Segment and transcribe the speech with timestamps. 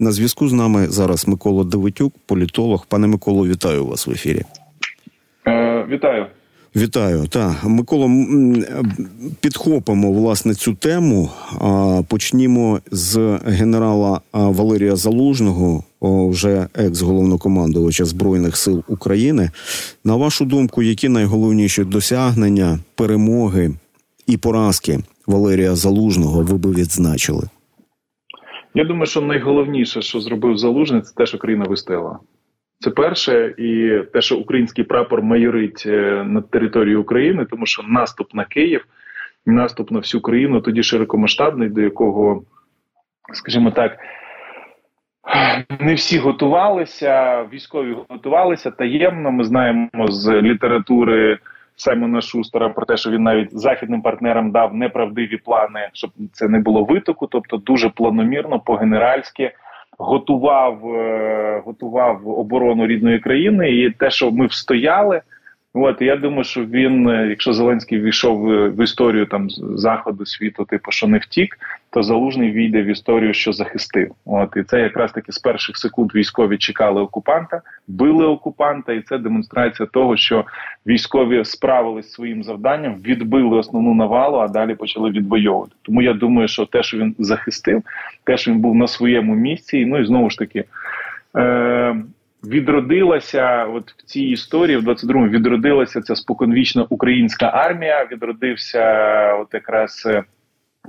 [0.00, 2.86] На зв'язку з нами зараз Микола Давитюк, політолог.
[2.88, 4.42] Пане Миколо, вітаю вас в ефірі.
[5.46, 6.26] Е, Вітаю.
[6.76, 7.64] Вітаю, так.
[7.64, 8.10] Микола,
[9.40, 11.30] підхопимо власне цю тему.
[12.08, 19.50] Почнімо з генерала Валерія Залужного, вже екс-головнокомандувача Збройних сил України.
[20.04, 23.74] На вашу думку, які найголовніші досягнення, перемоги
[24.26, 27.48] і поразки Валерія Залужного ви би відзначили?
[28.74, 32.18] Я думаю, що найголовніше, що зробив Залужний, це те, що країна вистояла.
[32.80, 38.34] Це перше, і те, що український прапор майорить е, над територією України, тому що наступ
[38.34, 38.86] на Київ,
[39.46, 42.42] наступ на всю країну тоді широкомасштабний, до якого,
[43.32, 43.98] скажімо так,
[45.80, 49.30] не всі готувалися, військові готувалися таємно.
[49.30, 51.38] Ми знаємо з літератури
[51.80, 56.60] Саймона Шустера про те, що він навіть західним партнерам дав неправдиві плани, щоб це не
[56.60, 59.52] було витоку, тобто дуже планомірно, по-генеральськи
[59.98, 65.20] готував, е, готував оборону рідної країни, і те, що ми встояли.
[65.74, 68.40] От я думаю, що він, е, якщо Зеленський війшов
[68.70, 71.58] в історію там заходу світу, типу, що не втік,
[71.90, 74.12] то залужний війде в історію, що захистив.
[74.24, 79.18] От і це якраз таки з перших секунд військові чекали окупанта, били окупанта, і це
[79.18, 80.44] демонстрація того, що
[80.86, 85.72] військові справились своїм завданням, відбили основну навалу, а далі почали відбойовувати.
[85.82, 87.82] Тому я думаю, що те, що він захистив,
[88.24, 90.64] те, що він був на своєму місці, ну і знову ж таки.
[91.36, 91.96] Е-
[92.44, 98.08] відродилася от в цій історії, в 22-му відродилася ця споконвічна українська армія.
[98.12, 98.84] Відродився
[99.34, 100.22] от якраз е,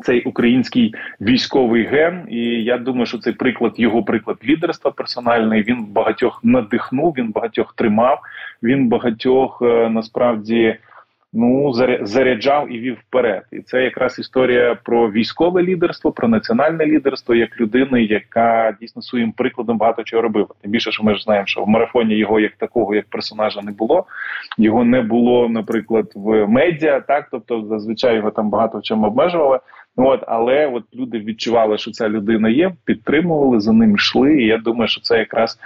[0.04, 2.26] цей український військовий ген.
[2.30, 5.64] І я думаю, що цей приклад, його приклад лідерства персональний.
[5.64, 8.20] Він багатьох надихнув, він багатьох тримав.
[8.64, 10.78] Він багатьох е, насправді
[11.34, 13.44] ну заряджав і вів вперед.
[13.52, 19.32] І це якраз історія про військове лідерство, про національне лідерство як людини, яка дійсно своїм
[19.32, 20.48] прикладом багато чого робила.
[20.62, 23.72] Тим більше, що ми ж знаємо, що в марафоні його як такого, як персонажа, не
[23.72, 24.06] було.
[24.58, 29.60] Його не було, наприклад, в медіа, так тобто зазвичай його там багато в чому обмежували.
[29.98, 34.42] Ну от, але от люди відчували, що ця людина є, підтримували за ним йшли.
[34.42, 35.60] І я думаю, що це якраз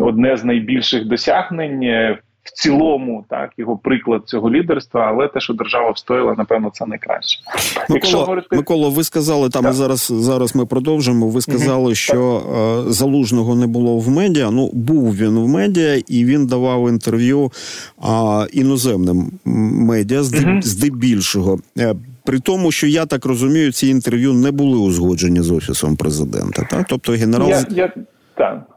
[0.00, 5.90] одне з найбільших досягнень в цілому так його приклад цього лідерства, але те, що держава
[5.90, 7.40] встояла, напевно, це найкраще.
[7.80, 8.56] Микола, Якщо говорити...
[8.56, 9.72] Микола, ви сказали там.
[9.72, 11.28] Зараз зараз ми продовжимо.
[11.28, 11.94] Ви сказали, угу.
[11.94, 12.88] що так.
[12.88, 14.50] Е, залужного не було в медіа.
[14.50, 17.52] Ну був він в медіа, і він давав інтерв'ю
[18.02, 19.32] а, іноземним
[19.88, 20.62] медіа угу.
[20.62, 21.58] здебільшого.
[21.78, 26.66] Е, при тому, що я так розумію, ці інтерв'ю не були узгоджені з офісом президента.
[26.70, 27.92] Так, тобто генерал я, я
[28.34, 28.75] так.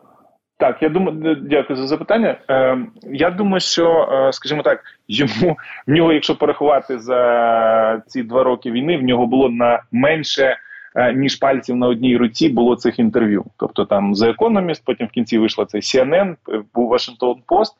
[0.59, 2.37] Так, я думаю, дякую за запитання.
[2.49, 8.43] Е, Я думаю, що, е, скажімо так, йому в нього, якщо порахувати за ці два
[8.43, 10.57] роки війни, в нього було на менше
[10.95, 13.45] е, ніж пальців на одній руці було цих інтерв'ю.
[13.57, 16.35] Тобто там The Economist, потім в кінці вийшла цей CNN,
[16.73, 17.71] був Washington Post,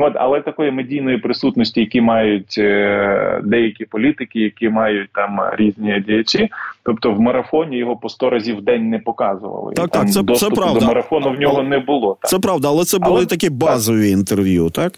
[0.00, 6.48] От, але такої медійної присутності, які мають е, деякі політики, які мають там різні діячі,
[6.82, 9.74] тобто в марафоні його по 100 разів в день не показували.
[9.74, 10.80] Так, так, це, це правда.
[10.80, 12.16] до марафону в нього не було.
[12.20, 12.30] Так.
[12.30, 14.18] Це правда, але це були але, такі базові так.
[14.18, 14.92] інтерв'ю, так?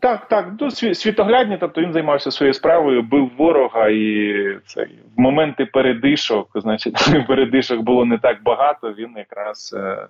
[0.00, 4.34] Так, так, ну, світоглядні, тобто він займався своєю справою, бив ворога, і
[4.66, 6.94] це в моменти передишок, значить,
[7.28, 8.94] передишок було не так багато.
[8.98, 9.74] Він якраз.
[9.78, 10.06] Е,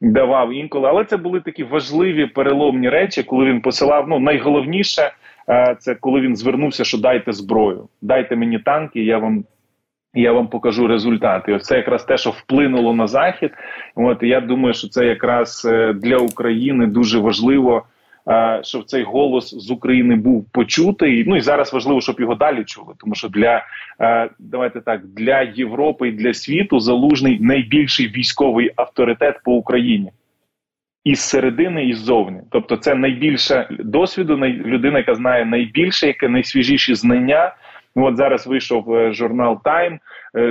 [0.00, 0.88] давав інколи.
[0.88, 4.08] Але це були такі важливі переломні речі, коли він посилав.
[4.08, 5.12] Ну найголовніше
[5.48, 9.44] е, це коли він звернувся, що дайте зброю, дайте мені танки, я вам.
[10.18, 11.52] Я вам покажу результати.
[11.52, 13.50] Ось це якраз те, що вплинуло на захід.
[13.94, 17.82] От я думаю, що це якраз е, для України дуже важливо
[18.62, 21.24] щоб цей голос з України був почутий.
[21.26, 22.94] Ну і зараз важливо, щоб його далі чули.
[22.98, 23.64] Тому що для
[24.00, 30.10] е, давайте так для Європи і для світу залужний найбільший військовий авторитет по Україні.
[31.04, 37.54] Із середини і ззовні, тобто це найбільше досвіду, людина, яка знає найбільше, яке найсвіжіші знання.
[37.96, 39.98] Ну, от зараз вийшов е, журнал Time,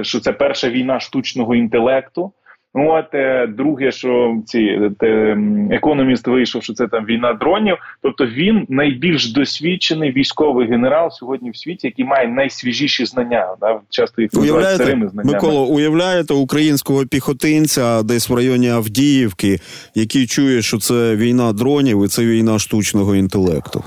[0.04, 2.32] що це перша війна штучного інтелекту.
[2.78, 5.38] Ну, от е, друге, що ці те,
[5.72, 7.78] економіст вийшов, що це там війна дронів.
[8.02, 13.48] Тобто він найбільш досвідчений військовий генерал сьогодні в світі, який має найсвіжіші знання.
[13.62, 13.80] Да?
[13.90, 15.34] Часто їх уявляєте, старими знаннями.
[15.34, 19.60] Микола, уявляєте українського піхотинця десь в районі Авдіївки,
[19.96, 23.84] який чує, що це війна дронів і це війна штучного інтелекту.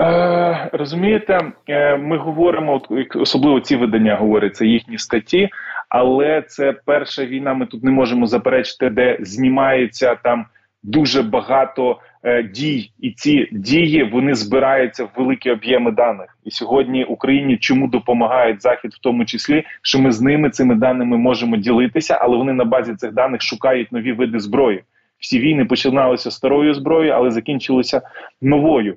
[0.00, 2.82] Е, Розумієте, е, ми говоримо,
[3.14, 5.48] особливо ці видання говорять, це їхні статті
[5.94, 7.54] але це перша війна.
[7.54, 10.46] Ми тут не можемо заперечити, де знімається там
[10.82, 16.38] дуже багато е, дій, і ці дії вони збираються в великі об'єми даних.
[16.44, 21.16] І сьогодні Україні чому допомагають захід, в тому числі, що ми з ними цими даними
[21.16, 24.82] можемо ділитися, але вони на базі цих даних шукають нові види зброї.
[25.18, 28.02] Всі війни починалися старою зброєю, але закінчилися
[28.42, 28.96] новою.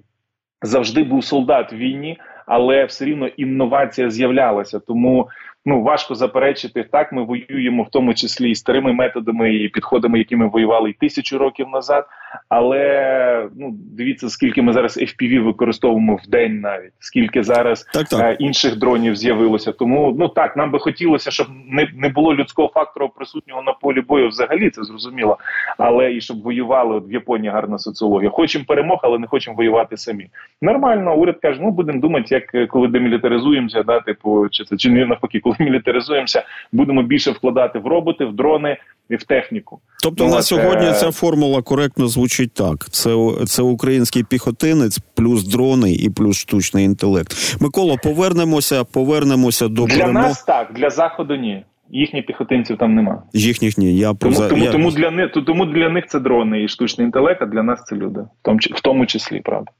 [0.61, 2.17] Завжди був солдат в війні,
[2.47, 4.79] але все рівно інновація з'являлася.
[4.79, 5.29] Тому
[5.67, 7.13] ну важко заперечити так.
[7.13, 11.69] Ми воюємо в тому числі і старими методами і підходами, якими воювали й тисячу років
[11.69, 12.05] назад.
[12.49, 18.21] Але ну дивіться, скільки ми зараз FPV використовуємо в день, навіть скільки зараз так, так.
[18.21, 19.71] Е, інших дронів з'явилося.
[19.71, 24.01] Тому ну так нам би хотілося, щоб не не було людського фактору присутнього на полі
[24.01, 24.27] бою.
[24.27, 25.37] Взагалі це зрозуміло.
[25.77, 28.29] Але і щоб воювали от в Японії гарна соціологія.
[28.29, 30.27] Хочемо перемог, але не хочемо воювати самі.
[30.61, 34.89] Нормально, уряд каже: ну будемо думати, як е, коли демілітаризуємося, да типу, чи це чи
[34.89, 38.77] не навпаки, коли мілітаризуємося, будемо більше вкладати в роботи, в дрони
[39.09, 39.79] і в техніку.
[40.03, 43.15] Тобто ну, на сьогодні ця формула коректно звучить так: це
[43.45, 47.61] це український піхотинець, плюс дрони і плюс штучний інтелект.
[47.61, 50.13] Микола, повернемося, повернемося до для перемог.
[50.13, 50.43] нас.
[50.43, 51.65] Так для заходу ні.
[51.89, 53.23] Їхніх піхотинців там нема.
[53.33, 53.97] Їхніх ні.
[53.97, 54.71] Я тому, тому, я...
[54.71, 57.41] тому для них тому для них це дрони і штучний інтелект.
[57.41, 59.71] а Для нас це люди, в тому в тому числі, правда.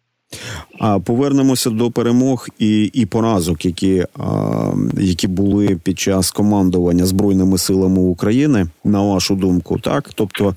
[0.80, 4.26] А повернемося до перемог і і поразок, які а,
[4.94, 10.56] які були під час командування збройними силами України, на вашу думку, так тобто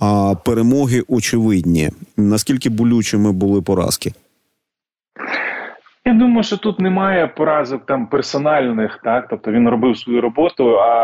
[0.00, 1.90] а, перемоги очевидні.
[2.16, 4.12] Наскільки болючими були поразки?
[6.04, 10.78] Я думаю, що тут немає поразок там персональних, так тобто він робив свою роботу.
[10.80, 10.98] А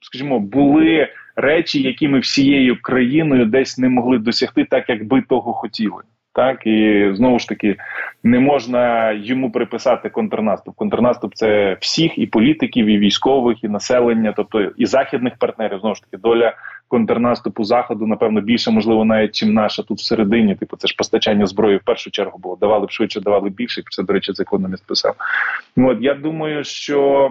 [0.00, 5.52] скажімо, були речі, які ми всією країною десь не могли досягти, так як би того
[5.52, 6.02] хотіли.
[6.32, 7.76] Так і знову ж таки
[8.22, 10.76] не можна йому приписати контрнаступ.
[10.76, 15.78] Контрнаступ це всіх і політиків, і військових, і населення, тобто і західних партнерів.
[15.80, 16.54] Знову ж таки, доля
[16.88, 20.54] контрнаступу заходу, напевно, більше можливо, навіть чим наша тут всередині.
[20.54, 22.56] Типу, це ж постачання зброї в першу чергу було.
[22.56, 23.82] Давали б швидше, давали більше.
[23.90, 25.14] Це до речі, економіст писав.
[25.76, 27.30] От я думаю, що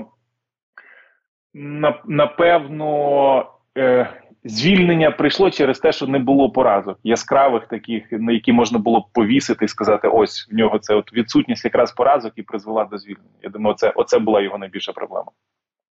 [2.06, 3.46] напевно.
[3.78, 9.00] Е, Звільнення прийшло через те, що не було поразок яскравих таких, на які можна було
[9.00, 12.98] б повісити і сказати: ось в нього це от відсутність якраз поразок і призвела до
[12.98, 13.30] звільнення.
[13.44, 15.32] Я думаю, це оце була його найбільша проблема.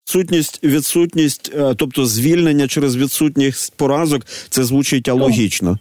[0.08, 5.78] Сутність, відсутність, е, тобто звільнення через відсутність поразок, це звучить алогічно.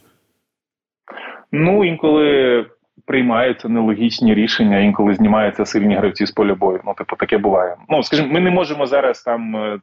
[1.52, 2.66] Ну інколи
[3.06, 6.80] приймаються нелогічні рішення, інколи знімаються сильні гравці з поля бою.
[6.86, 7.76] Ну, типу, таке буває.
[7.90, 9.56] Ну скажімо, ми не можемо зараз там.
[9.56, 9.80] Е,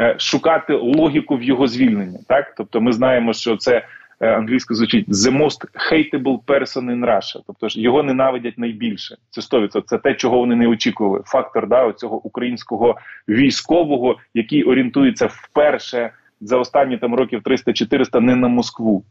[0.00, 2.18] Е, шукати логіку в його звільненні.
[2.28, 3.86] Так, тобто, ми знаємо, що це
[4.20, 9.16] англійською звучить «the most hateable person in Russia», тобто ж його ненавидять найбільше.
[9.30, 9.82] Це 100%.
[9.86, 11.22] Це те, чого вони не очікували.
[11.26, 12.96] Фактор да, цього українського
[13.28, 19.04] військового, який орієнтується вперше за останні там років 300-400 не на Москву.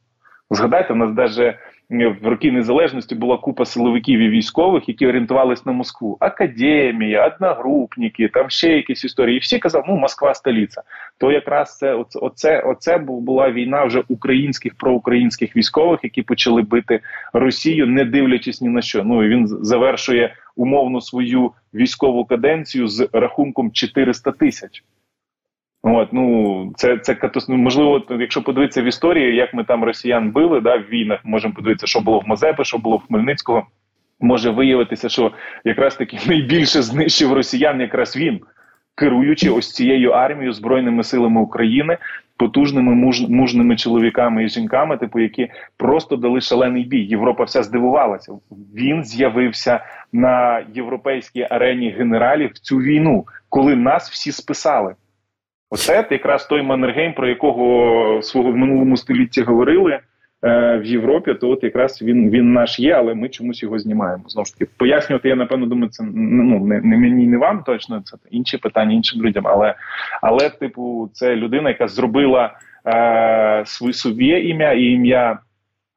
[0.51, 1.55] Згадайте, у нас навіть
[1.89, 6.17] в роки незалежності була купа силовиків і військових, які орієнтувалися на Москву.
[6.19, 9.37] Академія, одногрупники, там ще якісь історії.
[9.37, 10.81] І всі казали, ну Москва столиця.
[11.17, 16.99] То якраз це оце, оце, була війна вже українських проукраїнських військових, які почали бити
[17.33, 19.03] Росію, не дивлячись ні на що.
[19.03, 24.83] Ну і він завершує умовно свою військову каденцію з рахунком 400 тисяч.
[25.81, 27.17] От, ну це це.
[27.49, 31.53] Ну, можливо, якщо подивитися в історії, як ми там росіян били, да, в війнах, можемо
[31.53, 33.67] подивитися, що було в Мазепи, що було в Хмельницького.
[34.19, 35.31] Може виявитися, що
[35.65, 38.39] якраз таки найбільше знищив росіян, якраз він,
[38.95, 41.97] керуючи ось цією армією збройними силами України,
[42.37, 47.01] потужними муж, мужними чоловіками і жінками, типу, які просто дали шалений бій.
[47.01, 48.33] Європа вся здивувалася.
[48.75, 54.95] Він з'явився на європейській арені генералів в цю війну, коли нас всі списали.
[55.69, 59.99] Оце якраз той Маннергейм, про якого свого в минулому столітті говорили
[60.43, 61.33] е, в Європі.
[61.33, 64.23] То от якраз він він наш є, але ми чомусь його знімаємо.
[64.27, 68.01] Знову ж таки, пояснювати, я напевно думаю, це ну не, не мені, не вам точно.
[68.05, 69.47] Це інші питання іншим людям.
[69.47, 69.75] Але,
[70.21, 72.53] але, типу, це людина, яка зробила
[72.87, 75.39] е, своє ім'я і ім'я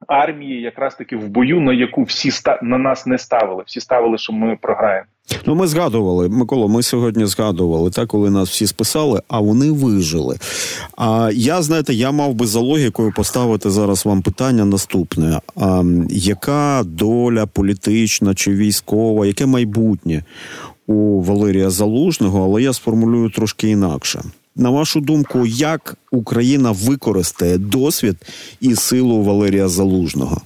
[0.07, 2.29] армії, якраз таки в бою, на яку всі
[2.61, 3.63] на нас не ставили.
[3.65, 5.07] Всі ставили, що ми програємо.
[5.45, 6.67] Ну, ми згадували, Микола.
[6.67, 10.37] Ми сьогодні згадували так, коли нас всі списали, а вони вижили.
[10.97, 16.81] А я знаєте, я мав би за логікою поставити зараз вам питання наступне: а, яка
[16.85, 20.23] доля політична чи військова, яке майбутнє
[20.87, 22.43] у Валерія Залужного?
[22.43, 24.21] Але я сформулюю трошки інакше.
[24.55, 28.15] На вашу думку, як Україна використає досвід
[28.61, 30.37] і силу Валерія Залужного?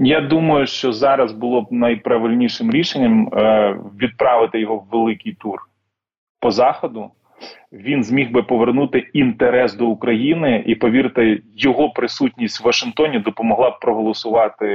[0.00, 5.58] Я думаю, що зараз було б найправильнішим рішенням е, відправити його в великий тур
[6.40, 7.10] по заходу,
[7.72, 13.80] він зміг би повернути інтерес до України, і повірте, його присутність в Вашингтоні допомогла б
[13.80, 14.66] проголосувати.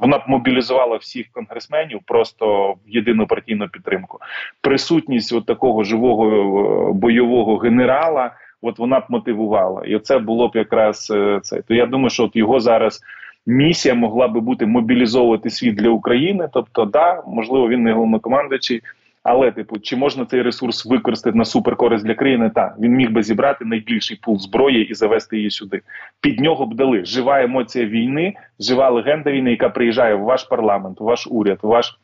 [0.00, 4.18] Вона б мобілізувала всіх конгресменів просто в єдину партійну підтримку.
[4.60, 8.30] Присутність от такого живого е, бойового генерала.
[8.62, 11.62] От вона б мотивувала, і це було б якраз е, це.
[11.62, 13.00] То я думаю, що от його зараз
[13.46, 16.48] місія могла би бути мобілізовувати світ для України.
[16.52, 18.82] Тобто, да, можливо, він не головнокомандуючий,
[19.26, 22.50] але типу, чи можна цей ресурс використати на суперкористь для країни?
[22.54, 25.80] Так, він міг би зібрати найбільший пул зброї і завести її сюди.
[26.20, 31.00] Під нього б дали жива емоція війни, жива легенда війни, яка приїжджає в ваш парламент,
[31.00, 31.98] в ваш уряд, в ваш.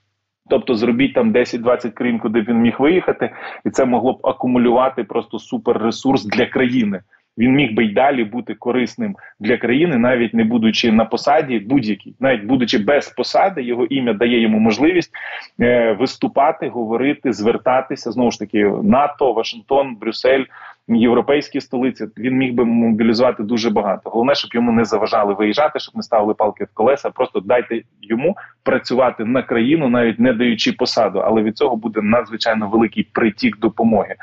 [0.51, 3.31] Тобто зробіть там 10-20 країн, куди він міг виїхати,
[3.65, 7.01] і це могло б акумулювати просто суперресурс для країни.
[7.39, 12.15] Він міг би й далі бути корисним для країни, навіть не будучи на посаді, будь-якій,
[12.21, 15.13] навіть будучи без посади, його ім'я дає йому можливість
[15.61, 20.45] е, виступати, говорити, звертатися знову ж таки НАТО, Вашингтон, Брюссель
[20.89, 24.11] європейські столиці, він міг би мобілізувати дуже багато.
[24.11, 27.11] Головне, щоб йому не заважали виїжджати, щоб не ставили палки в колеса.
[27.11, 31.19] Просто дайте йому працювати на країну, навіть не даючи посаду.
[31.19, 34.15] Але від цього буде надзвичайно великий притік допомоги.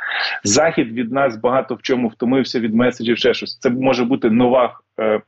[0.43, 3.17] Захід від нас багато в чому втомився від меседжів.
[3.17, 4.79] Ще щось це може бути нова.
[4.99, 5.21] Е,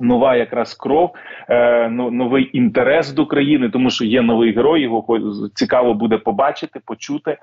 [0.00, 1.14] Нова якраз кров,
[1.48, 4.82] е, новий інтерес до країни, тому що є новий герой.
[4.82, 5.18] Його
[5.54, 7.38] цікаво буде побачити, почути.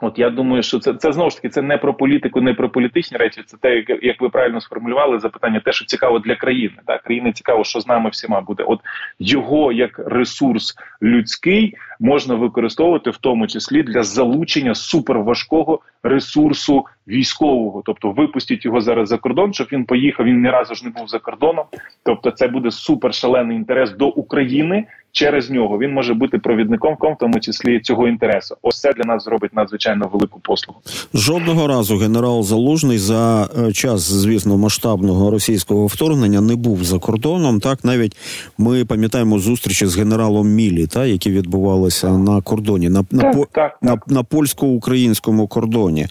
[0.00, 2.70] От я думаю, що це це знову ж таки це не про політику, не про
[2.70, 3.42] політичні речі.
[3.46, 6.74] Це те, як, ви правильно сформулювали запитання, те, що цікаво для країни.
[6.86, 8.62] Так, країни цікаво, що з нами всіма буде.
[8.62, 8.80] От
[9.18, 17.82] його як ресурс людський можна використовувати в тому числі для залучення суперважкого ресурсу військового.
[17.84, 20.26] Тобто випустіть його зараз за кордон, щоб він поїхав.
[20.26, 21.64] Він ні разу ж не був за кордоном.
[22.04, 27.16] Тобто, це буде супер шалений інтерес до України через нього він може бути провідником, в
[27.20, 28.56] тому числі цього інтересу.
[28.62, 30.80] Ось це для нас зробить надзвичайно велику послугу.
[31.14, 37.60] Жодного разу генерал Залужний за е, час, звісно, масштабного російського вторгнення не був за кордоном.
[37.60, 38.16] Так навіть
[38.58, 43.46] ми пам'ятаємо зустрічі з генералом Мілі, та які відбувалися на кордоні, на на, так, по,
[43.52, 44.08] так, на, так.
[44.08, 46.06] на польсько-українському кордоні.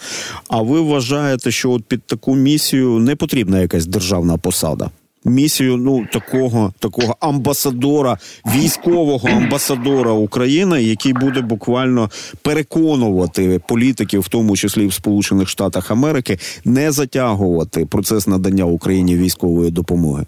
[0.49, 4.89] А ви вважаєте, що от під таку місію не потрібна якась державна посада?
[5.25, 8.17] Місію ну такого такого амбасадора,
[8.55, 12.09] військового амбасадора України, який буде буквально
[12.43, 19.71] переконувати політиків, в тому числі в Сполучених Штатах Америки, не затягувати процес надання Україні військової
[19.71, 20.25] допомоги.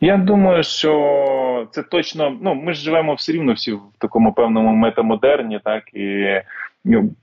[0.00, 2.36] Я думаю, що це точно.
[2.42, 6.24] Ну ми ж живемо все рівно всі в такому певному метамодерні, так і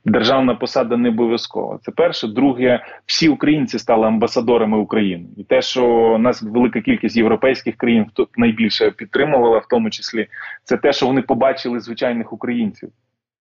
[0.05, 1.79] державна посада не обов'язкова.
[1.81, 2.27] Це перше.
[2.27, 8.05] Друге, всі українці стали амбасадорами України, і те, що нас велика кількість європейських країн
[8.37, 10.27] найбільше підтримувала, в тому числі,
[10.63, 12.89] це те, що вони побачили звичайних українців.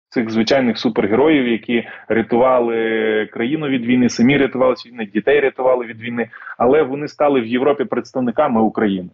[0.09, 6.29] Цих звичайних супергероїв, які рятували країну від війни, самі рятувалися війни, дітей рятували від війни,
[6.57, 9.09] але вони стали в Європі представниками України.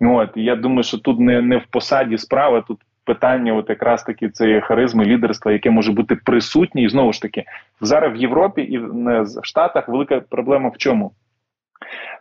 [0.00, 4.28] От я думаю, що тут не не в посаді справа, тут питання, от якраз таки
[4.28, 7.44] цієї харизми, лідерства, яке може бути присутнє, і знову ж таки
[7.80, 11.12] зараз в Європі і в Штатах велика проблема в чому?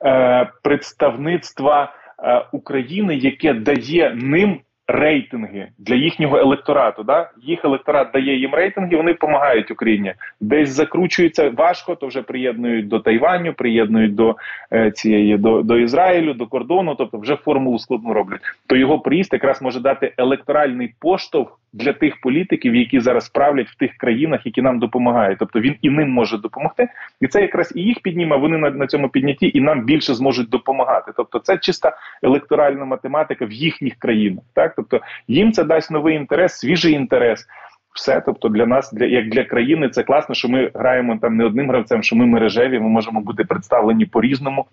[0.06, 4.60] Е, Представництва е, України, яке дає ним
[4.94, 7.04] рейтинги для їхнього електорату.
[7.04, 7.30] Да?
[7.42, 10.14] Їх електорат дає їм рейтинги, вони допомагають Україні.
[10.42, 14.36] Десь закручується важко, то вже приєднують до Тайваню, приєднують до
[14.74, 18.42] е, цієї до, до Ізраїлю, до кордону, тобто вже формулу складну роблять.
[18.68, 23.76] То його приїзд якраз може дати електоральний поштовх для тих політиків, які зараз правлять в
[23.76, 25.40] тих країнах, які нам допомагають.
[25.40, 26.88] Тобто він і ним може допомогти,
[27.22, 28.38] і це якраз і їх підніме.
[28.38, 31.12] Вони на, на цьому піднятті і нам більше зможуть допомагати.
[31.18, 34.44] Тобто, це чиста електоральна математика в їхніх країнах.
[34.54, 37.48] Так, тобто їм це дасть новий інтерес, свіжий інтерес.
[37.94, 41.46] Все, тобто для нас, для як для країни, це класно, що ми граємо там не
[41.46, 44.66] одним гравцем, що ми мережеві, ми можемо бути представлені по різному.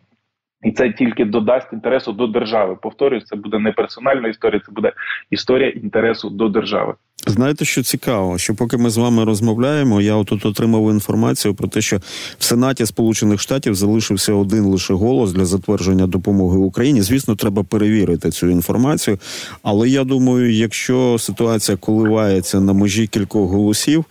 [0.63, 2.77] І це тільки додасть інтересу до держави.
[2.83, 4.93] Повторюю, це буде не персональна історія, це буде
[5.31, 6.95] історія інтересу до держави.
[7.27, 11.81] Знаєте, що цікаво, що поки ми з вами розмовляємо, я тут отримав інформацію про те,
[11.81, 11.97] що
[12.39, 17.03] в Сенаті Сполучених Штатів залишився один лише голос для затвердження допомоги Україні.
[17.03, 19.19] Звісно, треба перевірити цю інформацію.
[19.63, 24.05] Але я думаю, якщо ситуація коливається на межі кількох голосів,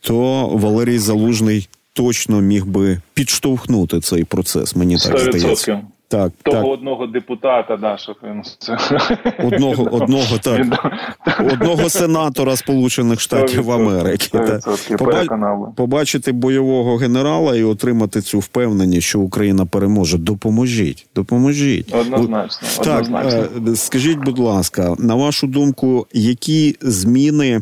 [0.00, 1.68] то Валерій Залужний
[1.98, 4.76] точно міг би підштовхнути цей процес.
[4.76, 5.10] Мені 100%.
[5.10, 5.80] так здається.
[6.08, 6.66] Так, того так.
[6.66, 8.42] одного депутата, він
[9.46, 10.66] одного одного так
[11.52, 14.38] одного сенатора Сполучених Штатів Америки.
[14.38, 20.18] 100%, побачити бойового генерала і отримати цю впевненість, що Україна переможе.
[20.18, 21.94] Допоможіть, допоможіть.
[21.94, 22.68] Однозначно.
[22.84, 23.72] Так, однозначно.
[23.72, 27.60] Е, скажіть, будь ласка, на вашу думку, які зміни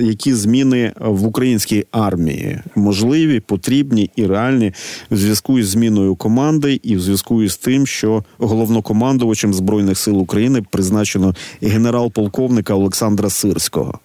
[0.00, 4.72] які зміни в українській армії можливі, потрібні і реальні
[5.10, 10.62] в зв'язку із зміною команди, і в зв'язку із тим, що головнокомандувачем збройних сил України
[10.70, 13.98] призначено генерал-полковника Олександра Сирського.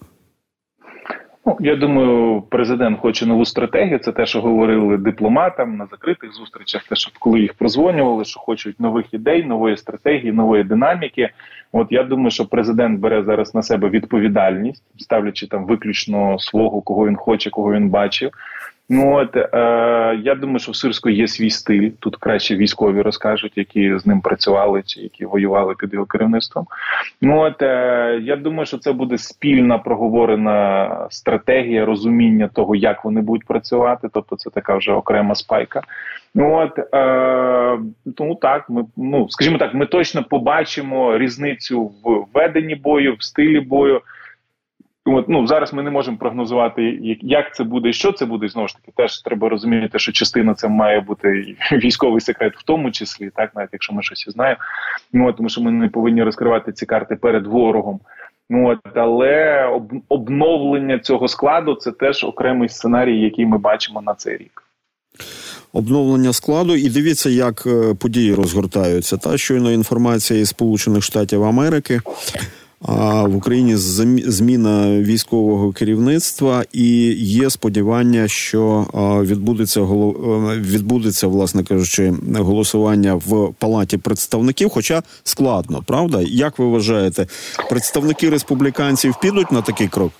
[1.48, 3.98] Ну, я думаю, президент хоче нову стратегію.
[3.98, 6.82] Це те, що говорили дипломатам на закритих зустрічах.
[6.88, 11.30] Те, що коли їх прозвонювали, що хочуть нових ідей, нової стратегії, нової динаміки.
[11.72, 17.06] От я думаю, що президент бере зараз на себе відповідальність, ставлячи там виключно свого, кого
[17.06, 18.30] він хоче, кого він бачив.
[18.90, 21.90] Ну от е, я думаю, що в Сирську є свій стиль.
[22.00, 26.66] Тут краще військові розкажуть, які з ним працювали чи які воювали під його керівництвом.
[27.22, 33.20] Ну от е, я думаю, що це буде спільна проговорена стратегія розуміння того, як вони
[33.20, 34.08] будуть працювати.
[34.12, 35.82] Тобто, це така вже окрема спайка.
[36.34, 37.78] Ну от е,
[38.16, 43.60] тому так, ми ну скажімо так, ми точно побачимо різницю в веденні бою, в стилі
[43.60, 44.00] бою.
[45.10, 48.48] От, ну зараз ми не можемо прогнозувати, як це буде що це буде.
[48.48, 52.90] Знову ж таки, теж треба розуміти, що частина це має бути військовий секрет, в тому
[52.90, 54.60] числі, так навіть якщо ми щось і знаємо.
[55.12, 58.00] Ну тому, що ми не повинні розкривати ці карти перед ворогом.
[58.50, 64.14] Ну от але об, обновлення цього складу це теж окремий сценарій, який ми бачимо на
[64.14, 64.62] цей рік.
[65.72, 69.16] Обновлення складу, і дивіться, як е, події розгортаються.
[69.16, 72.00] Та щойно інформація із Сполучених Штатів Америки
[72.82, 78.86] а в Україні зміна військового керівництва, і є сподівання, що
[79.22, 79.80] відбудеться
[80.56, 84.68] відбудеться, власне кажучи, голосування в палаті представників.
[84.70, 86.20] Хоча складно, правда?
[86.22, 87.26] Як ви вважаєте,
[87.70, 90.12] представники республіканців підуть на такий крок?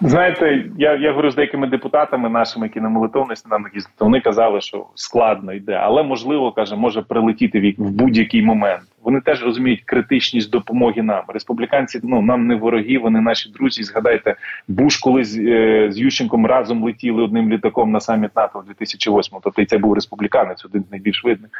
[0.00, 4.60] Знаєте, я я говорю з деякими депутатами нашими, які на молитовності нам якісь, вони казали,
[4.60, 8.82] що складно йде, але можливо каже, може прилетіти в будь-який момент.
[9.02, 11.22] Вони теж розуміють критичність допомоги нам.
[11.28, 13.82] Республіканці ну нам не вороги, вони наші друзі.
[13.82, 14.36] Згадайте,
[14.68, 19.40] Буш коли з, е, з Ющенком разом летіли одним літаком на саміт НАТО в 2008-му,
[19.44, 21.50] Тобто і це був республіканець, один з найбільш видних.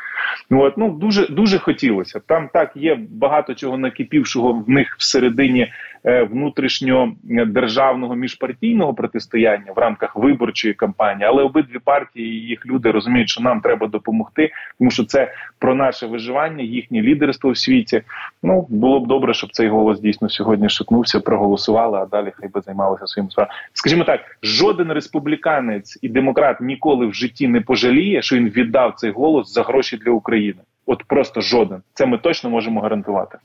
[0.50, 2.20] Ну от ну дуже дуже хотілося.
[2.26, 5.72] Там так є багато чого накипівшого в них всередині
[6.04, 7.12] е, внутрішньо
[7.46, 13.40] державного міжпартійного протистояння в рамках виборчої кампанії, але обидві партії і їх люди розуміють, що
[13.40, 18.02] нам треба допомогти, тому що це про наше виживання, їхнє лідерство в світі.
[18.42, 22.60] Ну було б добре, щоб цей голос дійсно сьогодні шикнувся, проголосували, а далі хай би
[22.60, 23.54] займалися своїм справами.
[23.72, 29.10] Скажімо так, жоден республіканець і демократ ніколи в житті не пожаліє, що він віддав цей
[29.10, 30.60] голос за гроші для України.
[30.86, 31.78] От просто жоден.
[31.94, 33.38] Це ми точно можемо гарантувати.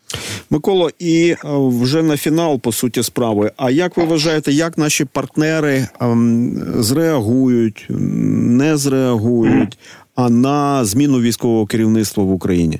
[0.49, 1.37] Миколо, і е,
[1.81, 3.51] вже на фінал по суті справи.
[3.57, 9.77] А як ви вважаєте, як наші партнери ем, зреагують, не зреагують,
[10.15, 12.79] а на зміну військового керівництва в Україні?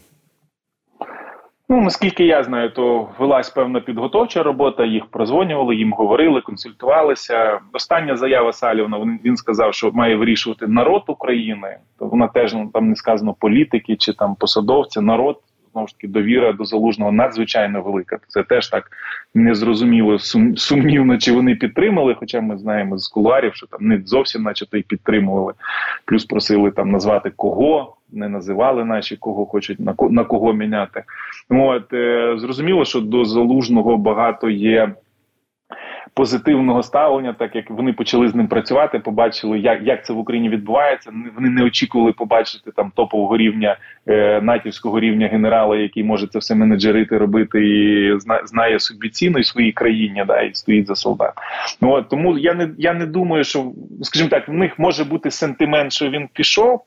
[1.74, 4.86] Ну, наскільки я знаю, то велась певна підготовча робота.
[4.86, 7.60] Їх прозвонювали, їм говорили, консультувалися.
[7.74, 9.18] Остання заява Салівна.
[9.26, 11.78] Він сказав, що має вирішувати народ України.
[12.00, 15.02] То вона теж ну, там не сказано політики чи там посадовці.
[15.02, 15.38] Народ
[15.74, 18.18] знову ж таки довіра до залужного надзвичайно велика.
[18.28, 18.92] Це теж так
[19.34, 22.16] незрозуміло сум, сумнівно, чи вони підтримали.
[22.20, 25.54] Хоча ми знаємо з кулуарів, що там не зовсім, начебто, і підтримували.
[26.06, 27.96] Плюс просили там назвати кого.
[28.12, 31.04] Не називали наші, кого хочуть на на кого міняти.
[31.50, 34.94] От е, зрозуміло, що до залужного багато є
[36.14, 40.50] позитивного ставлення, так як вони почали з ним працювати, побачили, як як це в Україні
[40.50, 41.12] відбувається.
[41.36, 46.56] Вони не очікували побачити там топового рівня е, натівського рівня генерала, який може це все
[46.56, 51.34] менеджерити, робити і зна, знає собі ціну і своїй країні, да і стоїть за солдат.
[51.82, 55.32] Ну от тому я не я не думаю, що скажімо так, в них може бути
[55.32, 56.82] сентимент, що він пішов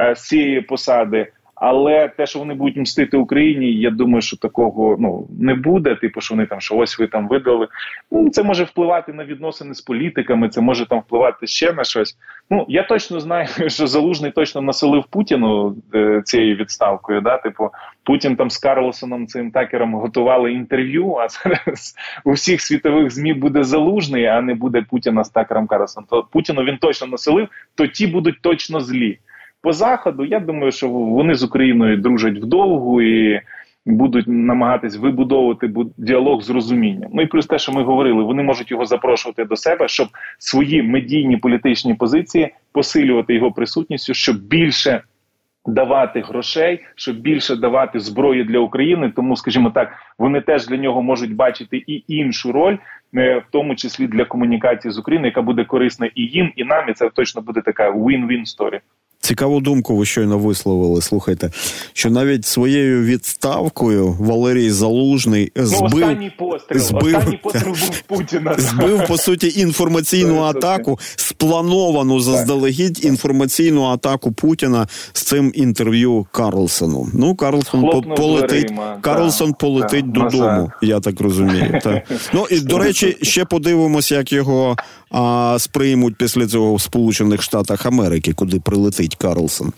[0.00, 1.32] е, з цієї посади.
[1.60, 5.94] Але те, що вони будуть мстити Україні, я думаю, що такого ну не буде.
[5.94, 7.68] Типу, що вони там що ось ви там видали.
[8.10, 12.16] Ну це може впливати на відносини з політиками, це може там впливати ще на щось.
[12.50, 17.20] Ну я точно знаю, що залужний точно населив Путіну е, цією відставкою.
[17.20, 17.70] Да, типу,
[18.04, 21.14] Путін там з Карлосоном цим такером готували інтерв'ю.
[21.14, 21.94] А зараз
[22.24, 26.04] у всіх світових змі буде залужний, а не буде Путіна з такером Карлосом.
[26.10, 29.18] То Путіну він точно населив, то ті будуть точно злі.
[29.62, 33.40] По заходу я думаю, що вони з Україною дружать вдовгу і
[33.86, 37.10] будуть намагатись вибудовувати діалог з розумінням.
[37.14, 40.82] Ну і плюс те, що ми говорили, вони можуть його запрошувати до себе, щоб свої
[40.82, 45.02] медійні політичні позиції посилювати його присутністю, щоб більше.
[45.66, 51.02] Давати грошей, щоб більше давати зброї для України, тому, скажімо так, вони теж для нього
[51.02, 52.76] можуть бачити і іншу роль,
[53.16, 56.88] е, в тому числі для комунікації з Україною, яка буде корисна і їм, і нам.
[56.88, 58.80] І це точно буде така win-win story.
[59.28, 61.02] Цікаву думку ви щойно висловили.
[61.02, 61.50] Слухайте,
[61.92, 68.54] що навіть своєю відставкою Валерій Залужний ну, збив останній постріл, збив, останній постріл був Путіна.
[68.58, 77.08] Збив по суті інформаційну атаку, сплановану заздалегідь інформаційну атаку Путіна з цим інтерв'ю Карлсону.
[77.14, 78.66] Ну Карлсон Хлопнув полетить.
[78.66, 78.98] дверима.
[79.00, 80.72] Карлсон полетить да, додому.
[80.82, 81.80] Я так розумію.
[81.82, 82.02] Так.
[82.34, 84.76] Ну і до речі, ще подивимося, як його
[85.10, 89.72] а, сприймуть після цього в Сполучених Штатах Америки, куди прилетить Карлсон.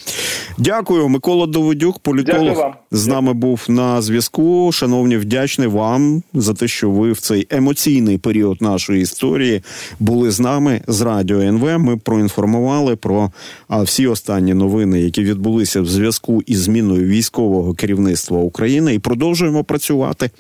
[0.59, 4.73] Дякую, Микола Доводюк, політолог з нами був на зв'язку.
[4.73, 9.63] Шановні, вдячний вам за те, що ви в цей емоційний період нашої історії
[10.01, 11.79] були з нами з радіо НВ.
[11.79, 13.31] Ми проінформували про
[13.71, 20.31] всі останні новини, які відбулися в зв'язку із зміною військового керівництва України, і продовжуємо працювати.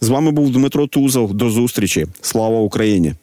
[0.00, 1.34] З вами був Дмитро Тузов.
[1.34, 2.06] До зустрічі.
[2.20, 3.14] Слава Україні!